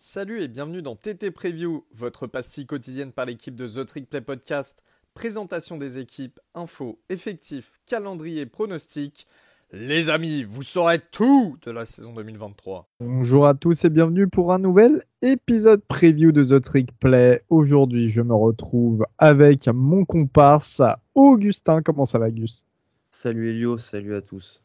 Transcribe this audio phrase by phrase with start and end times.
[0.00, 4.20] Salut et bienvenue dans TT Preview, votre pastille quotidienne par l'équipe de The Trick Play
[4.20, 4.84] Podcast.
[5.12, 9.26] Présentation des équipes, infos, effectifs, calendrier, pronostics.
[9.72, 12.88] Les amis, vous saurez tout de la saison 2023.
[13.00, 17.42] Bonjour à tous et bienvenue pour un nouvel épisode preview de The Trick Play.
[17.48, 20.80] Aujourd'hui, je me retrouve avec mon comparse
[21.16, 21.82] Augustin.
[21.82, 22.64] Comment ça va, Gus?
[23.10, 24.62] Salut Elio, salut à tous.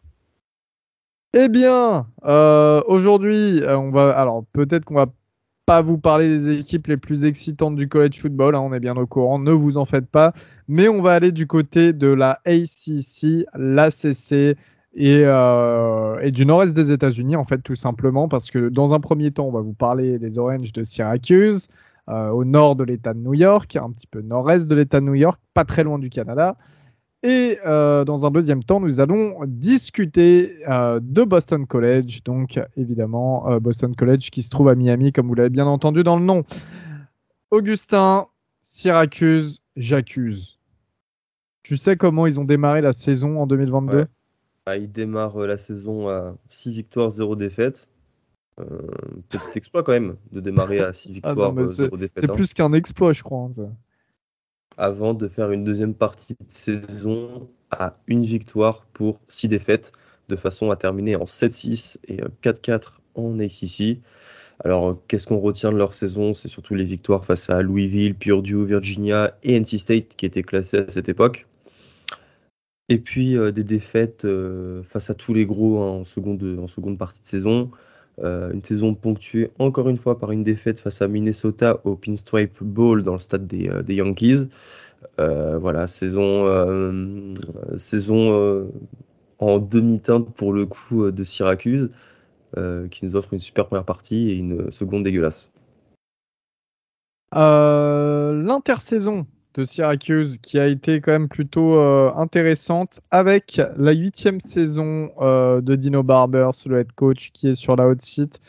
[1.36, 4.12] Eh bien, euh, aujourd'hui, euh, on va.
[4.12, 5.08] Alors, peut-être qu'on va
[5.66, 8.96] pas vous parler des équipes les plus excitantes du college football, hein, on est bien
[8.98, 10.34] au courant, ne vous en faites pas.
[10.68, 14.58] Mais on va aller du côté de la ACC, l'ACC
[14.96, 19.00] et, euh, et du nord-est des États-Unis, en fait, tout simplement, parce que dans un
[19.00, 21.68] premier temps, on va vous parler des Orange de Syracuse,
[22.10, 25.06] euh, au nord de l'État de New York, un petit peu nord-est de l'État de
[25.06, 26.58] New York, pas très loin du Canada.
[27.24, 32.22] Et euh, dans un deuxième temps, nous allons discuter euh, de Boston College.
[32.26, 36.04] Donc, évidemment, euh, Boston College qui se trouve à Miami, comme vous l'avez bien entendu
[36.04, 36.44] dans le nom.
[37.50, 38.28] Augustin,
[38.62, 40.60] Syracuse, j'accuse.
[41.64, 44.06] Tu sais comment ils ont démarré la saison en 2022 ouais.
[44.66, 47.88] ah, Ils démarrent la saison à 6 victoires, 0 défaites.
[48.58, 52.26] Petit exploit quand même de démarrer à 6 victoires, ah 0 défaites.
[52.26, 52.36] C'est hein.
[52.36, 53.50] plus qu'un exploit, je crois.
[53.58, 53.70] Hein,
[54.78, 59.92] avant de faire une deuxième partie de saison à une victoire pour six défaites,
[60.30, 64.00] de façon à terminer en 7-6 et 4-4 en ACC.
[64.64, 66.34] Alors, qu'est-ce qu'on retient de leur saison?
[66.34, 70.78] C'est surtout les victoires face à Louisville, Purdue, Virginia et NC State qui étaient classés
[70.78, 71.48] à cette époque.
[72.90, 76.98] Et puis euh, des défaites euh, face à tous les gros en, seconde, en seconde
[76.98, 77.72] partie de saison.
[78.20, 82.62] Euh, une saison ponctuée encore une fois par une défaite face à Minnesota au Pinstripe
[82.62, 84.50] Bowl dans le stade des, euh, Yankees.
[85.20, 86.46] Euh, voilà, saison,
[87.78, 88.70] saison
[89.40, 91.90] en demi-teinte pour le coup de Syracuse,
[92.92, 95.52] qui nous offre une super première partie et une seconde dégueulasse.
[97.34, 105.12] L'intersaison de Syracuse qui a été quand même plutôt euh, intéressante avec la huitième saison
[105.22, 108.40] euh, de Dino Barber, le head coach qui est sur la haute site.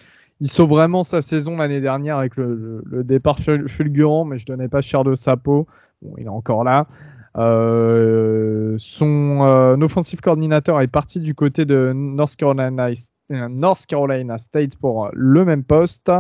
[0.41, 4.81] Il sauve vraiment sa saison l'année dernière avec le, départ fulgurant, mais je donnais pas
[4.81, 5.67] cher de sa peau.
[6.03, 6.87] Bon, il est encore là.
[7.37, 9.41] Euh, son
[9.81, 12.91] offensive coordinateur est parti du côté de North Carolina,
[13.31, 16.11] North Carolina State pour le même poste.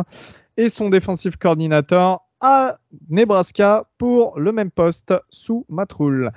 [0.56, 2.76] Et son defensive coordinator à
[3.08, 6.30] Nebraska pour le même poste sous Matroul.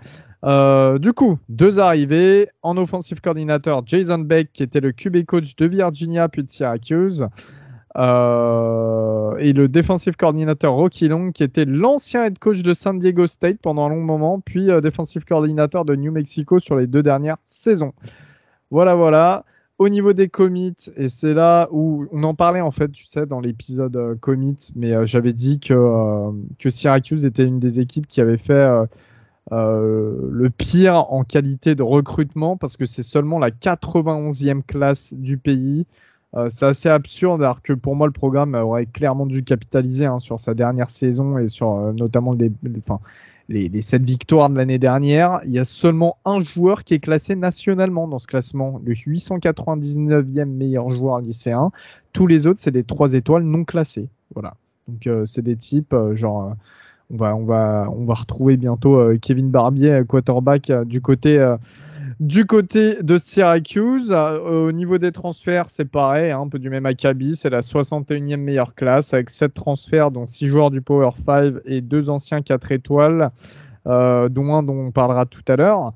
[0.46, 2.48] Euh, du coup, deux arrivées.
[2.62, 7.28] En offensive coordinateur, Jason Beck, qui était le QB coach de Virginia puis de Syracuse.
[7.98, 13.28] Euh, et le defensive coordinateur Rocky Long, qui était l'ancien head coach de San Diego
[13.28, 17.04] State pendant un long moment, puis euh, defensive coordinateur de New Mexico sur les deux
[17.04, 17.92] dernières saisons.
[18.72, 19.44] Voilà, voilà
[19.80, 23.26] au niveau des commits, et c'est là où on en parlait en fait, tu sais,
[23.28, 24.16] dans l'épisode euh,
[24.76, 28.88] mais euh, j'avais dit que, euh, que Syracuse était une des équipes qui avait fait
[29.52, 35.38] euh, le pire en qualité de recrutement parce que c'est seulement la 91e classe du
[35.38, 35.86] pays.
[36.50, 40.40] c'est assez absurde alors que pour moi le programme aurait clairement dû capitaliser hein, sur
[40.40, 42.82] sa dernière saison et sur notamment les, les,
[43.50, 47.00] les, les 7 victoires de l'année dernière, il y a seulement un joueur qui est
[47.00, 51.72] classé nationalement dans ce classement, le 899e meilleur joueur lycéen.
[52.14, 54.10] Tous les autres, c'est des 3 étoiles non classées.
[54.34, 54.56] Voilà.
[54.88, 56.54] Donc, euh, c'est des types, euh, genre, euh,
[57.12, 61.56] on, va, on, va, on va retrouver bientôt Kevin Barbier, quarterback, du côté
[62.20, 66.70] du côté de Syracuse, euh, au niveau des transferts, c'est pareil, hein, un peu du
[66.70, 67.36] même acabit.
[67.36, 71.82] C'est la 61e meilleure classe avec 7 transferts, dont 6 joueurs du Power 5 et
[71.82, 73.30] 2 anciens 4 étoiles,
[73.86, 75.94] euh, dont un dont on parlera tout à l'heure.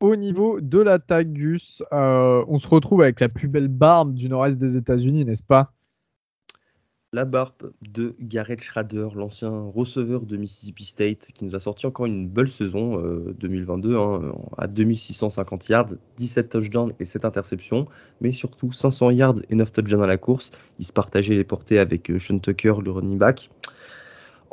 [0.00, 4.28] Au niveau de l'attaque, Gus, euh, on se retrouve avec la plus belle barbe du
[4.28, 5.72] nord-est des États-Unis, n'est-ce pas?
[7.12, 12.06] La barbe de Garrett Schrader, l'ancien receveur de Mississippi State, qui nous a sorti encore
[12.06, 15.88] une belle saison euh, 2022, hein, à 2650 yards,
[16.18, 17.86] 17 touchdowns et 7 interceptions,
[18.20, 20.52] mais surtout 500 yards et 9 touchdowns à la course.
[20.78, 23.50] Il se partageait les portées avec euh, Sean Tucker, le running back.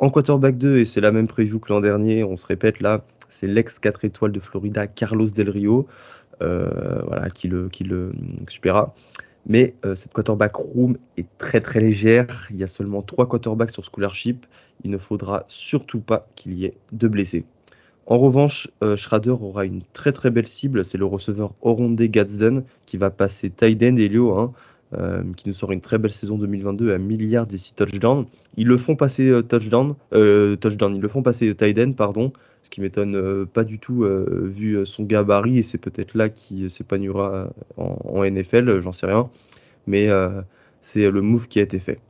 [0.00, 3.04] En quarterback 2, et c'est la même preview que l'an dernier, on se répète là,
[3.28, 5.86] c'est l'ex 4 étoiles de Florida, Carlos Del Rio,
[6.42, 7.84] euh, voilà, qui le, qui.
[9.48, 12.46] Mais euh, cette quarterback room est très très légère.
[12.50, 14.46] Il y a seulement trois quarterbacks sur scholarship.
[14.84, 17.44] Il ne faudra surtout pas qu'il y ait de blessés.
[18.06, 20.84] En revanche, euh, Schrader aura une très très belle cible.
[20.84, 24.52] C'est le receveur Oronde Gadsden qui va passer tight end Elio, hein,
[24.96, 28.26] euh, qui nous sort une très belle saison 2022 à milliard et 6 touchdowns.
[28.56, 32.32] Ils le font passer euh, touchdown, touchdown, ils le font passer end, pardon,
[32.62, 36.28] ce qui m'étonne euh, pas du tout euh, vu son gabarit et c'est peut-être là
[36.28, 39.30] qu'il s'épanouira en, en, NFL, j'en sais rien,
[39.86, 40.42] mais euh,
[40.80, 42.00] c'est le move qui a été fait.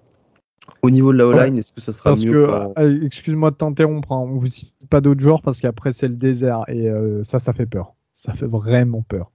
[0.83, 3.57] Au niveau de la O-line, est-ce que ça sera Parce mieux que, euh, excuse-moi de
[3.57, 7.23] t'interrompre, hein, on vous cite pas d'autres joueurs parce qu'après c'est le désert et euh,
[7.25, 7.95] ça, ça fait peur.
[8.15, 9.31] Ça fait vraiment peur.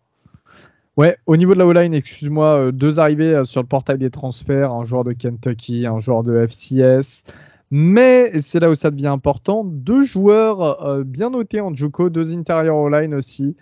[0.96, 4.12] Ouais, au niveau de la O-line, excuse-moi, euh, deux arrivées euh, sur le portail des
[4.12, 7.24] transferts, un joueur de Kentucky, un joueur de FCS.
[7.72, 12.38] Mais c'est là où ça devient important, deux joueurs euh, bien notés en JUCO, deux
[12.38, 13.58] intérieurs O-line aussi,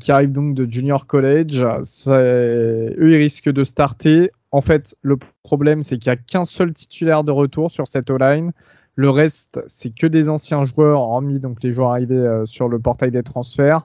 [0.00, 1.62] qui arrivent donc de Junior College.
[2.06, 4.30] Eux, ils risquent de starter.
[4.50, 8.08] En fait, le problème, c'est qu'il n'y a qu'un seul titulaire de retour sur cette
[8.08, 8.52] O-line.
[8.94, 13.10] Le reste, c'est que des anciens joueurs, hormis donc les joueurs arrivés sur le portail
[13.10, 13.84] des transferts.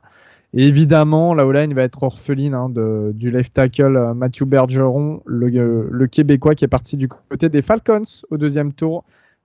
[0.54, 2.70] Et évidemment, la O-line va être orpheline hein,
[3.14, 7.50] du left tackle euh, Matthew Bergeron, le, euh, le Québécois qui est parti du côté
[7.50, 9.04] des Falcons au deuxième tour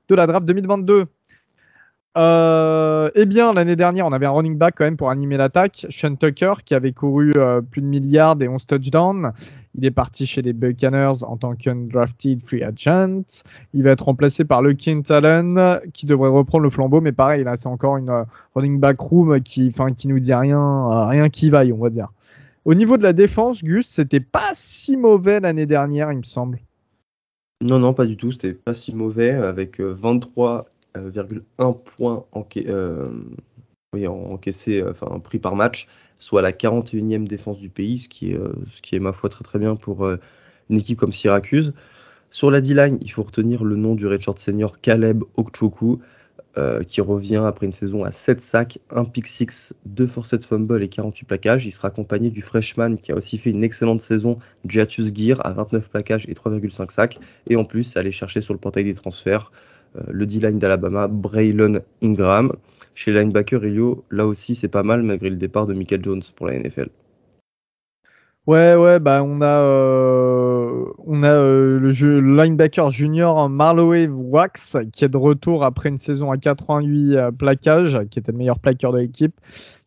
[0.08, 1.06] de la draft 2022.
[2.18, 5.86] Euh, eh bien, l'année dernière, on avait un running back quand même pour animer l'attaque,
[5.90, 7.32] Sean Tucker, qui avait couru
[7.70, 9.32] plus de milliards et 11 touchdowns.
[9.74, 13.42] Il est parti chez les Buccaneers en tant qu'undrafted free agent.
[13.72, 14.76] Il va être remplacé par le
[15.08, 18.24] Allen, qui devrait reprendre le flambeau, mais pareil, là, c'est encore une euh,
[18.54, 22.08] running back room qui, qui nous dit rien, euh, rien qui vaille, on va dire.
[22.66, 26.58] Au niveau de la défense, Gus, c'était pas si mauvais l'année dernière, il me semble.
[27.62, 28.30] Non, non, pas du tout.
[28.30, 33.10] C'était pas si mauvais avec euh, 23,1 points enca- euh,
[33.94, 35.88] en- encaissés, enfin pris par match,
[36.22, 39.28] soit la 41e défense du pays, ce qui est, euh, ce qui est ma foi
[39.28, 40.18] très très bien pour euh,
[40.70, 41.74] une équipe comme Syracuse.
[42.30, 46.00] Sur la D-line, il faut retenir le nom du redshirt senior Caleb Okchoku,
[46.56, 50.80] euh, qui revient après une saison à 7 sacs, 1 pick 6, 2 forced fumble
[50.84, 51.66] et 48 plaquages.
[51.66, 55.52] Il sera accompagné du freshman qui a aussi fait une excellente saison, Jatius Gear, à
[55.52, 57.18] 29 plaquages et 3,5 sacs.
[57.48, 59.50] Et en plus, aller chercher sur le portail des transferts
[60.10, 62.52] le D-line d'Alabama, Braylon Ingram.
[62.94, 66.46] Chez linebacker, Elio, là aussi, c'est pas mal malgré le départ de Michael Jones pour
[66.46, 66.88] la NFL.
[68.48, 75.04] Ouais, ouais, bah on a, euh, on a euh, le linebacker junior Marlowe Wax qui
[75.04, 78.92] est de retour après une saison à 88 euh, plaquages, qui était le meilleur plaqueur
[78.92, 79.34] de l'équipe.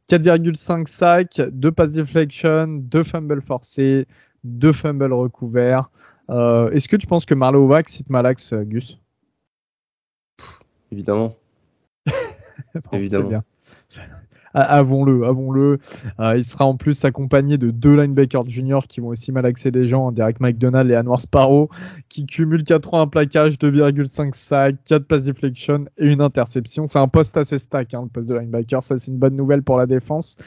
[0.10, 4.08] 4,5 sacs, 2 passes deflection, 2 fumbles forcés,
[4.46, 5.90] 2 fumbles recouverts.
[6.30, 9.00] Euh, Est-ce que tu penses que Marlowe Wax, il te malaxe, euh, Gus?
[10.92, 11.36] Évidemment.
[12.74, 13.44] Bon, Évidemment.
[14.56, 15.80] Avons-le, avons-le.
[16.22, 19.86] Euh, il sera en plus accompagné de deux linebackers juniors qui vont aussi malaxer des
[19.86, 21.70] gens, Derek McDonald et Anwar Sparrow,
[22.08, 26.88] qui cumulent 81 plaquages, 2,5 sacs, 4 passes deflection et une interception.
[26.88, 28.82] C'est un poste assez stack, hein, le poste de linebacker.
[28.82, 30.38] Ça, c'est une bonne nouvelle pour la défense.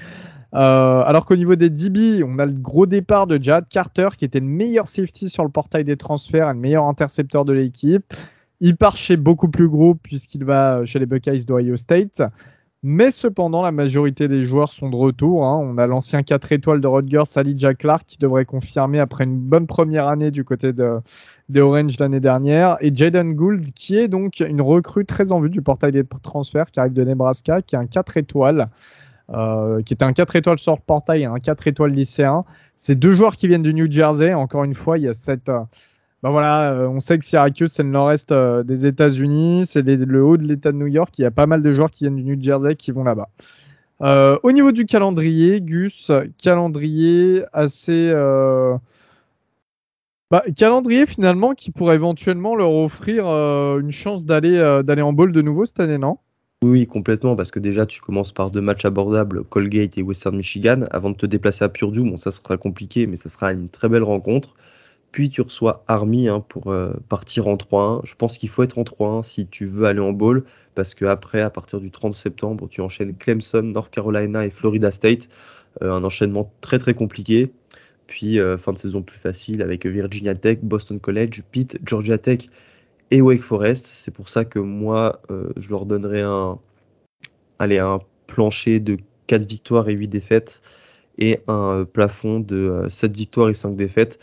[0.54, 4.24] Euh, alors qu'au niveau des DB, on a le gros départ de Jad Carter, qui
[4.24, 8.14] était le meilleur safety sur le portail des transferts et le meilleur intercepteur de l'équipe.
[8.60, 12.22] Il part chez beaucoup plus gros puisqu'il va chez les Buckeyes d'Ohio State.
[12.84, 15.44] Mais cependant, la majorité des joueurs sont de retour.
[15.44, 15.56] hein.
[15.60, 19.36] On a l'ancien 4 étoiles de Rutgers, Ali Jack Clark, qui devrait confirmer après une
[19.36, 21.00] bonne première année du côté de,
[21.48, 22.76] des Orange l'année dernière.
[22.80, 26.70] Et Jaden Gould, qui est donc une recrue très en vue du portail des transferts,
[26.70, 28.68] qui arrive de Nebraska, qui est un 4 étoiles,
[29.30, 32.44] euh, qui était un 4 étoiles sur le portail et un 4 étoiles lycéen.
[32.76, 34.34] C'est deux joueurs qui viennent du New Jersey.
[34.34, 35.50] Encore une fois, il y a cette.
[36.22, 40.24] Ben voilà, euh, on sait que Syracuse, c'est le nord-est euh, des États-Unis, c'est le
[40.24, 41.14] haut de l'État de New York.
[41.18, 43.28] Il y a pas mal de joueurs qui viennent du New Jersey qui vont là-bas.
[44.00, 48.12] Euh, au niveau du calendrier, Gus, calendrier assez.
[50.30, 54.60] bah, calendrier finalement qui pourrait éventuellement leur offrir une chance d'aller
[55.02, 56.18] en bowl de nouveau cette année, non?
[56.62, 60.36] Oui, oui, complètement, parce que déjà, tu commences par deux matchs abordables, Colgate et Western
[60.36, 62.02] Michigan, avant de te déplacer à Purdue.
[62.02, 64.56] Bon, ça sera compliqué, mais ça sera une très belle rencontre.
[65.12, 68.02] Puis tu reçois Army hein, pour euh, partir en 3-1.
[68.04, 71.04] Je pense qu'il faut être en 3-1 si tu veux aller en bowl, parce que
[71.06, 75.28] après, à partir du 30 septembre, tu enchaînes Clemson, North Carolina et Florida State.
[75.82, 77.52] Euh, un enchaînement très très compliqué.
[78.06, 82.48] Puis euh, fin de saison plus facile avec Virginia Tech, Boston College, Pitt, Georgia Tech
[83.10, 83.86] et Wake Forest.
[83.86, 85.20] C'est pour ça que moi,
[85.56, 86.58] je leur donnerai un,
[87.58, 90.62] allez, un plancher de 4 victoires et 8 défaites
[91.18, 94.18] et un plafond de euh, 7 victoires et 5 défaites.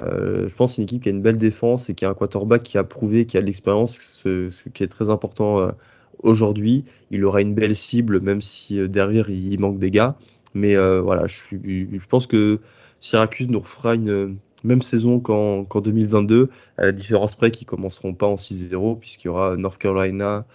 [0.00, 2.10] Euh, je pense que c'est une équipe qui a une belle défense et qui a
[2.10, 5.70] un quarterback qui a prouvé, qui a de l'expérience, ce, qui est très important euh,
[6.22, 6.84] aujourd'hui.
[7.10, 10.16] Il aura une belle cible, même si euh, derrière il manque des gars.
[10.54, 12.60] Mais voilà, je, pense que
[13.00, 18.14] Syracuse nous refera une même saison qu'en qu'en 2022, à la différence près qu'ils commenceront
[18.14, 20.46] pas en 6-0, puisqu'il y aura North Carolina,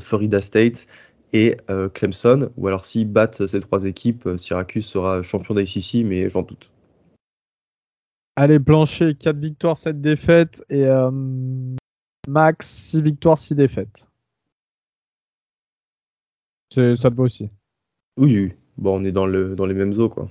[0.00, 0.86] Florida State
[1.32, 1.56] et
[1.94, 2.50] Clemson.
[2.56, 6.70] Ou alors s'ils battent ces trois équipes, Syracuse sera champion d'ACC, mais j'en doute.
[8.40, 11.10] Allez, plancher, 4 victoires, 7 défaites et euh,
[12.28, 14.06] max 6 victoires, 6 défaites.
[16.72, 17.48] C'est- Ça te va aussi.
[18.16, 18.52] Oui, oui.
[18.76, 20.28] Bon, on est dans, le, dans les mêmes eaux, quoi.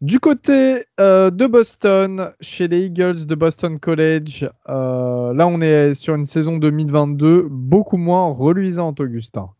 [0.00, 5.92] Du côté euh, de Boston, chez les Eagles de Boston College, euh, là on est
[5.92, 9.50] sur une saison 2022 beaucoup moins reluisante, Augustin.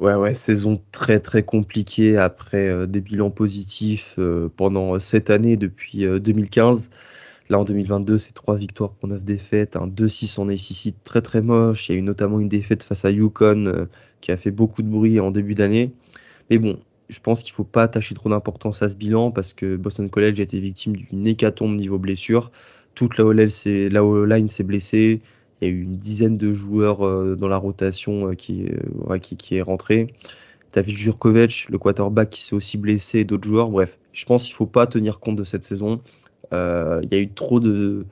[0.00, 4.18] Ouais, ouais, saison très très compliquée après euh, des bilans positifs
[4.56, 6.90] pendant cette année depuis 2015.
[7.48, 11.40] Là en 2022, c'est 3 victoires pour 9 défaites, un 2-6 en ACC très très
[11.42, 11.88] moche.
[11.88, 13.88] Il y a eu notamment une défaite face à Yukon
[14.20, 15.92] qui a fait beaucoup de bruit en début d'année.
[16.50, 19.52] Mais bon, je pense qu'il ne faut pas attacher trop d'importance à ce bilan parce
[19.54, 22.50] que Boston College a été victime d'une hécatombe niveau blessure.
[22.94, 25.22] Toute la O-line s'est blessée.
[25.60, 28.68] Il y a eu une dizaine de joueurs euh, dans la rotation euh, qui,
[29.08, 30.06] euh, qui, est rentré.
[30.72, 33.70] David le quarterback, qui s'est aussi blessé, et d'autres joueurs.
[33.70, 36.00] Bref, je pense qu'il ne faut pas tenir compte de cette saison.
[36.52, 38.04] il y a eu trop de,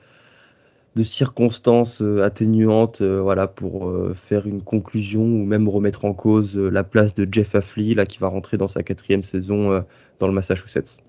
[1.03, 7.27] circonstances atténuantes voilà, pour faire une conclusion ou même remettre en cause la place de
[7.29, 9.83] Jeff Affley, là, qui va rentrer dans sa quatrième saison
[10.19, 10.99] dans le Massachusetts.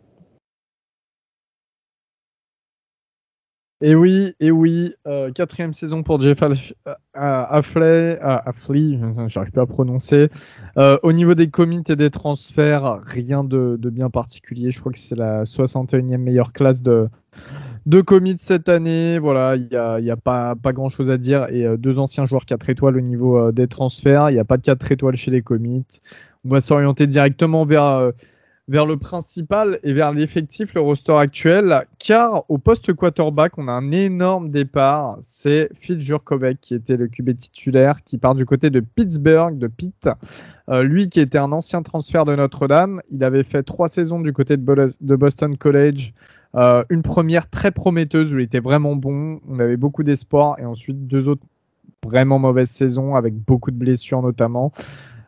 [3.86, 4.94] Et oui, et oui,
[5.34, 6.42] quatrième saison pour Jeff
[7.12, 10.30] Affley, Affley, j'arrive pas à prononcer.
[11.02, 14.70] au niveau des commits et des transferts, rien de, de bien particulier.
[14.70, 17.10] Je crois que c'est la 61e meilleure classe de,
[17.86, 21.46] deux commits cette année, voilà, il n'y a, y a, pas, grand chose à dire.
[21.50, 24.30] Et euh, deux anciens joueurs 4 étoiles au niveau euh, des transferts.
[24.30, 25.84] Il n'y a pas de 4 étoiles chez les commits.
[26.46, 28.12] On va s'orienter directement vers, euh,
[28.68, 31.86] vers le principal et vers l'effectif, le roster actuel.
[31.98, 35.18] Car au poste quarterback, on a un énorme départ.
[35.20, 39.66] C'est Phil Jurkovec qui était le QB titulaire, qui part du côté de Pittsburgh, de
[39.66, 40.08] Pitt.
[40.68, 43.02] lui qui était un ancien transfert de Notre-Dame.
[43.10, 46.14] Il avait fait trois saisons du côté de Boston College.
[46.56, 50.64] Euh, une première très prometteuse où il était vraiment bon, on avait beaucoup d'espoir, et
[50.64, 51.42] ensuite deux autres
[52.04, 54.72] vraiment mauvaises saisons avec beaucoup de blessures notamment.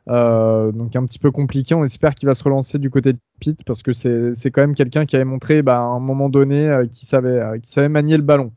[0.09, 1.75] Euh, donc un petit peu compliqué.
[1.75, 4.75] On espère qu'il va se relancer du côté de Pitt parce que c'est quand même
[4.75, 8.23] quelqu'un qui avait montré bah, à un moment donné euh, qu'il savait, savait manier le
[8.23, 8.53] ballon.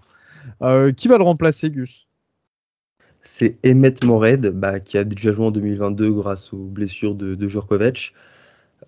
[0.95, 2.07] qui va le remplacer, Gus?
[3.21, 7.47] C'est Emmett Mored bah, qui a déjà joué en 2022 grâce aux blessures de, de
[7.47, 8.13] Jurkovic.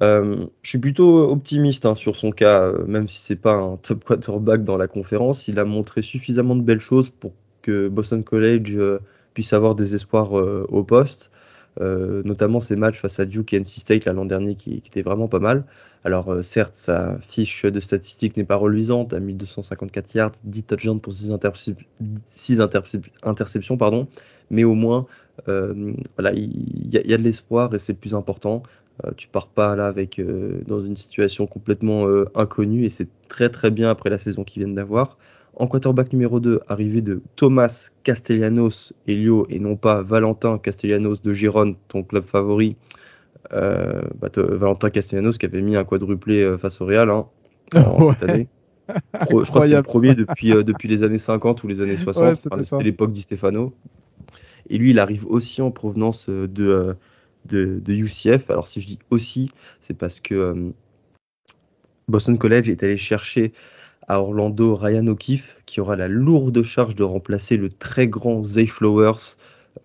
[0.02, 3.78] Euh, je suis plutôt optimiste hein, sur son cas, euh, même si c'est pas un
[3.78, 5.48] top quarterback dans la conférence.
[5.48, 9.00] Il a montré suffisamment de belles choses pour que Boston College euh,
[9.34, 11.32] puisse avoir des espoirs au poste.
[11.80, 15.40] Notamment ses matchs face à Duke et NC State l'an dernier qui, étaient vraiment pas
[15.40, 15.64] mal.
[16.04, 21.14] Alors certes, sa fiche de statistiques n'est pas reluisante, à 1254 yards, 10 touchdowns pour
[21.14, 21.32] 6,
[23.24, 24.08] interceptions, pardon,
[24.50, 25.06] mais au moins
[25.46, 28.64] voilà, il y, a de l'espoir et c'est le plus important.
[29.06, 33.08] Euh, tu pars pas là avec euh, dans une situation complètement euh, inconnue et c'est
[33.28, 35.18] très très bien après la saison qu'ils viennent d'avoir.
[35.56, 41.34] En quarterback numéro 2, arrivé de Thomas Castellanos Elio et non pas Valentin Castellanos de
[41.34, 42.76] Gironne, ton club favori.
[43.52, 47.28] Bah, Valentin Castellanos qui avait mis un quadruplé face au Real hein,
[48.02, 48.48] cette année.
[48.88, 52.36] je crois que c'était le premier depuis, depuis les années 50 ou les années 60.
[52.36, 53.74] c'était l'époque Di Stefano.
[54.70, 56.96] Et lui, il arrive aussi en provenance de,
[57.46, 58.50] de, UCF.
[58.50, 60.70] Alors si je dis aussi, c'est parce que euh,
[62.08, 63.54] Boston College est allé chercher
[64.12, 68.66] à Orlando Ryan O'Keefe, qui aura la lourde charge de remplacer le très grand Zay
[68.66, 69.38] Flowers,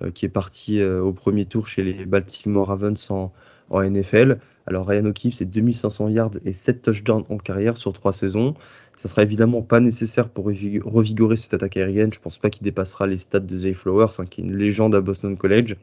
[0.03, 3.33] euh, qui est parti euh, au premier tour chez les Baltimore Ravens en,
[3.71, 4.39] en NFL.
[4.67, 8.55] Alors Ryan O'Keefe, c'est 2500 yards et 7 touchdowns en carrière sur 3 saisons.
[8.97, 12.13] Ça sera évidemment pas nécessaire pour revigorer cette attaque aérienne.
[12.13, 14.97] Je pense pas qu'il dépassera les stats de Zay Flowers, hein, qui est une légende
[14.97, 15.77] à Boston College.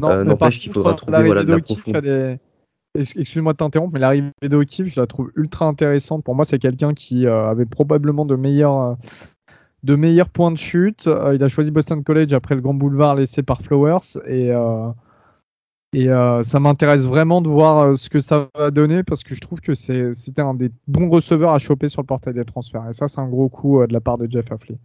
[0.00, 2.38] Non, euh, n'empêche qu'il faudra trouver voilà, de la profondeur.
[2.98, 6.24] Excuse-moi de t'interrompre, mais l'arrivée d'O'Keefe, je la trouve ultra intéressante.
[6.24, 8.94] Pour moi, c'est quelqu'un qui euh, avait probablement de meilleurs, euh,
[9.84, 11.08] de meilleurs points de chute.
[11.34, 14.18] il a choisi Boston College après le grand boulevard laissé par Flowers.
[14.26, 14.50] Et,
[15.92, 16.08] et
[16.42, 19.74] ça m'intéresse vraiment de voir ce que ça va donner parce que je trouve que
[19.74, 22.88] c'était un des bons receveurs à choper sur le portail des transferts.
[22.90, 24.78] Et ça, c'est un gros coup de la part de Jeff Affley.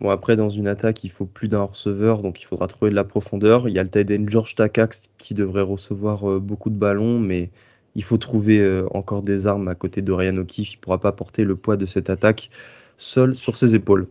[0.00, 2.94] Bon, après, dans une attaque, il faut plus d'un receveur, donc il faudra trouver de
[2.94, 3.68] la profondeur.
[3.68, 7.50] Il y a le tight George Takax qui devrait recevoir euh, beaucoup de ballons, mais
[7.96, 10.74] il faut trouver euh, encore des armes à côté de Ryan O'Keefe.
[10.74, 12.48] Il ne pourra pas porter le poids de cette attaque
[12.96, 14.06] seul sur ses épaules.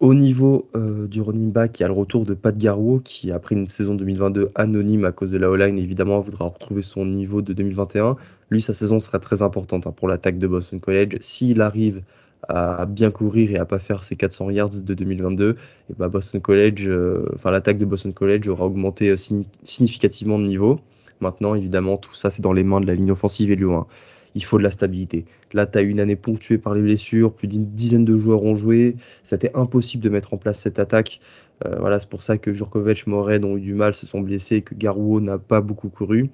[0.00, 3.30] Au niveau euh, du running back, il y a le retour de Pat Garwo qui,
[3.32, 7.40] après une saison 2022 anonyme à cause de la O-line, évidemment, voudra retrouver son niveau
[7.40, 8.16] de 2021.
[8.50, 11.16] Lui, sa saison sera très importante hein, pour l'attaque de Boston College.
[11.20, 12.02] S'il arrive
[12.48, 15.56] à bien courir et à pas faire ses 400 yards de 2022,
[15.90, 19.16] et bah Boston College, euh, l'attaque de Boston College aura augmenté euh,
[19.62, 20.80] significativement de niveau.
[21.20, 23.86] Maintenant, évidemment, tout ça c'est dans les mains de la ligne offensive et Lyon.
[24.34, 25.24] Il faut de la stabilité.
[25.52, 28.54] Là, tu as une année ponctuée par les blessures, plus d'une dizaine de joueurs ont
[28.54, 28.94] joué.
[29.24, 31.20] C'était impossible de mettre en place cette attaque.
[31.66, 34.56] Euh, voilà, c'est pour ça que Jurkovic, Mored ont eu du mal, se sont blessés
[34.56, 36.30] et que Garou n'a pas beaucoup couru.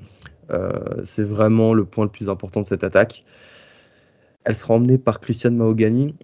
[1.04, 3.22] c'est vraiment le point le plus important de cette attaque.
[4.46, 6.14] Elle sera emmenée par Christian Mahogany,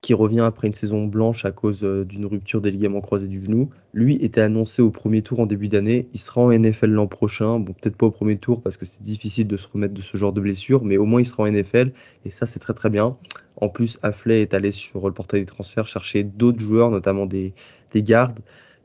[0.00, 3.44] qui revient après une saison blanche à cause euh, d'une rupture des ligaments croisés du
[3.44, 3.68] genou.
[3.92, 6.08] Lui était annoncé au premier tour en début d'année.
[6.14, 7.60] Il sera en NFL l'an prochain.
[7.60, 10.16] Bon, peut-être pas au premier tour parce que c'est difficile de se remettre de ce
[10.16, 11.92] genre de blessure, mais au moins il sera en NFL
[12.24, 13.18] et ça c'est très très bien.
[13.56, 17.52] En plus, Affley est allé sur le portail des transferts chercher d'autres joueurs, notamment des,
[17.90, 18.40] des gardes.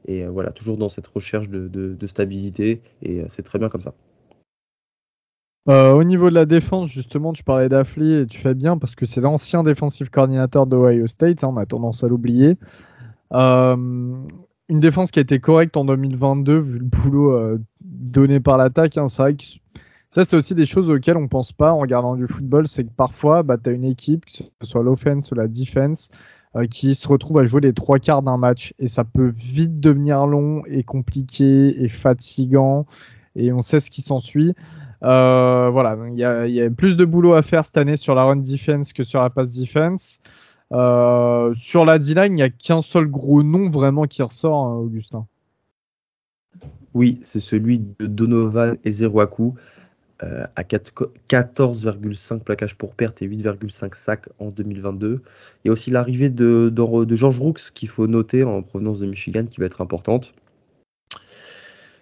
[0.07, 3.69] Et euh, voilà, toujours dans cette recherche de, de stabilité et euh, c'est très bien
[3.69, 3.93] comme ça.
[5.69, 8.95] Euh, au niveau de la défense, justement, tu parlais d'Affli et tu fais bien parce
[8.95, 12.57] que c'est l'ancien défensif coordinateur d'Ohio State, hein, on a tendance à l'oublier.
[13.33, 13.75] Euh,
[14.69, 18.97] une défense qui a été correcte en 2022 vu le boulot euh, donné par l'attaque.
[18.97, 19.43] Hein, c'est vrai que
[20.09, 22.65] ça, c'est aussi des choses auxquelles on pense pas en regardant du football.
[22.67, 26.09] C'est que parfois, bah, tu as une équipe, que ce soit l'offense ou la defense,
[26.71, 28.73] qui se retrouve à jouer les trois quarts d'un match.
[28.79, 32.85] Et ça peut vite devenir long et compliqué et fatigant.
[33.35, 34.55] Et on sait ce qui s'ensuit.
[35.03, 38.37] Euh, voilà, il y, a, plus de boulot à faire cette année sur la run
[38.37, 40.19] defense que sur la pass defense.
[40.73, 44.75] Euh, sur la D-line, il n'y a qu'un seul gros nom vraiment qui ressort, hein,
[44.75, 45.25] Augustin.
[46.93, 49.53] Oui, c'est celui de Donovan Ezeruaku
[50.23, 55.21] euh, à 14,5 plaquages pour perte et 8,5 sacs en 2022.
[55.63, 59.05] Il y a aussi l'arrivée de, de, George Brooks qu'il faut noter en provenance de
[59.05, 60.33] Michigan qui va être importante.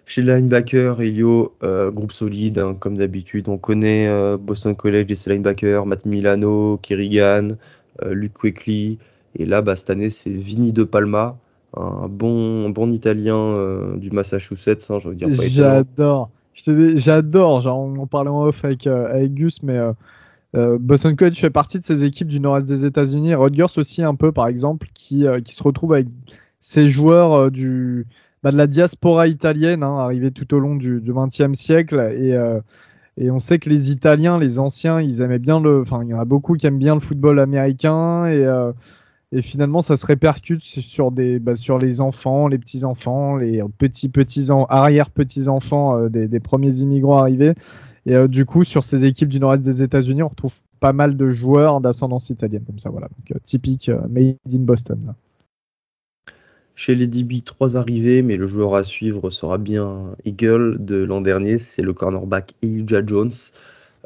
[0.08, 3.48] Chez les linebackers, Elio, euh, groupe solide, hein, comme d'habitude.
[3.48, 7.56] On connaît euh, Boston College et ses linebackers, Matt Milano, Kerrigan,
[8.04, 9.00] euh, Luke Quickly.
[9.34, 11.36] Et là, bah, cette année, c'est Vini De Palma,
[11.76, 14.88] un bon, bon Italien du Massachusetts.
[14.90, 14.98] Hein,
[15.48, 16.30] J'adore.
[16.54, 17.66] J'adore.
[17.66, 19.78] On en parlait en off avec, avec Gus, mais
[20.54, 23.34] Boston College fait partie de ces équipes du nord-est des États-Unis.
[23.34, 26.06] Rutgers aussi, un peu, par exemple, qui, qui se retrouve avec
[26.60, 28.06] ces joueurs du
[28.42, 31.98] bah, de la diaspora italienne, hein, arrivée tout au long du XXe siècle.
[31.98, 32.60] Euh,
[33.16, 35.80] et, on sait que les Italiens, les anciens, ils aimaient bien le.
[35.80, 38.26] Enfin, il y en a beaucoup qui aiment bien le football américain.
[38.26, 38.72] Et, euh,
[39.42, 44.48] finalement, ça se répercute sur, des, bah, sur les enfants, les petits-enfants, les petits, petits,
[44.68, 47.54] arrière-petits-enfants euh, des, premiers immigrants arrivés.
[48.08, 51.28] Et du coup, sur ces équipes du nord-est des États-Unis, on retrouve pas mal de
[51.30, 53.08] joueurs d'ascendance italienne, comme ça, voilà.
[53.08, 55.14] Donc, typique Made in Boston.
[56.78, 61.22] Chez les DB, trois arrivées, mais le joueur à suivre sera bien Eagle de l'an
[61.22, 61.56] dernier.
[61.58, 63.32] C'est le cornerback Elijah Jones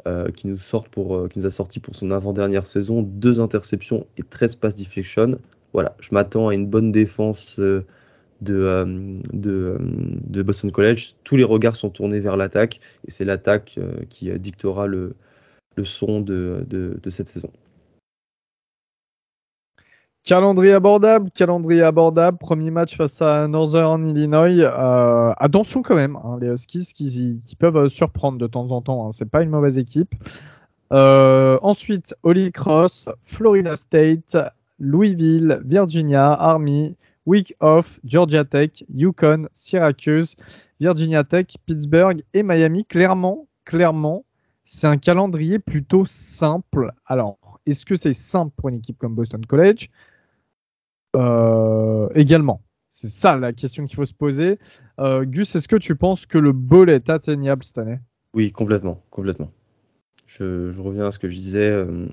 [0.07, 4.77] euh, euh, qui nous a sorti pour son avant-dernière saison deux interceptions et 13 passes
[4.77, 5.37] deflection.
[5.73, 7.83] Voilà, je m'attends à une bonne défense euh,
[8.39, 9.77] de,
[10.41, 11.15] Boston College.
[11.25, 15.13] Tous les regards sont tournés vers l'attaque et c'est l'attaque qui dictera le
[15.83, 16.65] son de
[17.09, 17.51] cette saison.
[20.23, 22.37] Calendrier abordable, calendrier abordable.
[22.37, 24.49] Premier match face à Northern Illinois.
[24.49, 29.07] Euh, attention quand même, hein, les Huskies qui, peuvent surprendre de temps en temps.
[29.07, 30.13] Hein, c'est pas une mauvaise équipe.
[30.93, 34.37] Euh, ensuite, Holy Cross, Florida State,
[34.79, 40.35] Louisville, Virginia, Army, Week Off, Georgia Tech, Yukon, Syracuse,
[40.79, 42.85] Virginia Tech, Pittsburgh et Miami.
[42.85, 44.23] Clairement, clairement,
[44.65, 46.93] c'est un calendrier plutôt simple.
[47.07, 49.89] Alors, est-ce que c'est simple pour une équipe comme Boston College?
[49.89, 50.10] euh,
[51.15, 52.61] également.
[52.91, 54.59] C'est ça la question qu'il faut se poser.
[54.99, 57.99] Euh, Gus, est-ce que tu penses que le bowl est atteignable cette année?
[58.33, 59.49] Oui, complètement, complètement.
[60.27, 61.69] Je, reviens à ce que je disais.
[61.69, 62.07] Euh,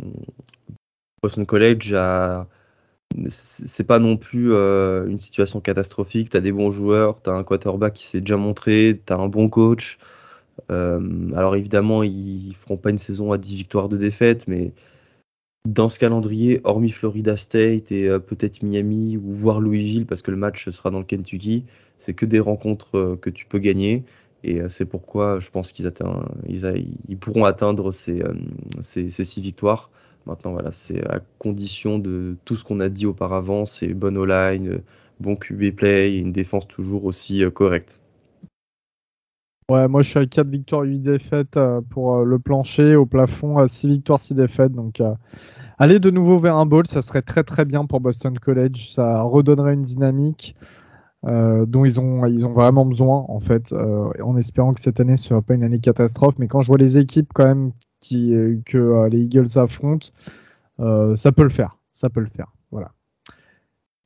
[1.23, 1.95] Boston College
[3.29, 6.31] c'est pas non plus une situation catastrophique.
[6.31, 9.17] Tu as des bons joueurs, tu as un quarterback qui s'est déjà montré, tu as
[9.17, 9.99] un bon coach.
[10.69, 14.73] alors évidemment, ils feront pas une saison à 10 victoires de défaite, mais
[15.69, 20.31] dans ce calendrier, hormis Florida State et euh, peut-être Miami ou voir Louisville parce que
[20.31, 21.67] le match sera dans le Kentucky,
[21.99, 24.03] c'est que des rencontres euh, que tu peux gagner.
[24.45, 25.93] Et euh, c'est pourquoi je pense qu'ils
[26.49, 28.23] ils, pourront atteindre ces,
[28.81, 29.91] six victoires.
[30.25, 34.81] Maintenant, voilà, c'est à condition de tout ce qu'on a dit auparavant, c'est bonne O-line,
[35.21, 38.01] bon QB play une défense toujours aussi correcte.
[39.71, 41.59] Ouais, moi je suis à 4 victoires, 8 défaites
[41.91, 44.73] pour le plancher, au plafond, 6 victoires, 6 défaites.
[44.73, 45.03] Donc
[45.79, 48.93] aller de nouveau vers un bowl, ça serait très très bien pour Boston College.
[48.93, 50.57] Ça redonnerait une dynamique
[51.27, 55.13] euh, dont ils ont, ils vraiment besoin en fait, euh, en espérant que cette année
[55.13, 56.35] ne soit pas une année catastrophe.
[56.39, 58.33] Mais quand je vois les équipes quand même qui,
[58.67, 60.09] que euh, les Eagles affrontent,
[60.79, 61.77] ça peut le faire.
[61.93, 62.53] Ça peut le faire.
[62.71, 62.93] Voilà.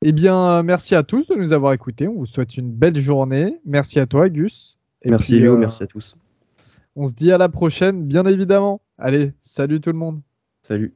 [0.05, 2.09] Eh bien, merci à tous de nous avoir écoutés.
[2.09, 3.59] On vous souhaite une belle journée.
[3.64, 4.81] Merci à toi, Gus.
[5.04, 6.16] Merci Léo, merci à tous.
[6.94, 8.82] On se dit à la prochaine, bien évidemment.
[8.98, 10.20] Allez, salut tout le monde.
[10.62, 10.94] Salut.